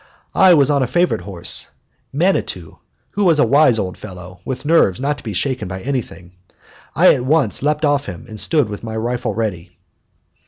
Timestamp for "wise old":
3.45-3.99